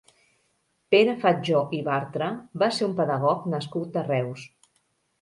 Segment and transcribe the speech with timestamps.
[0.95, 2.31] Pere Fatjó i Bartra
[2.65, 4.53] va ser un pedagog nascut a Reus.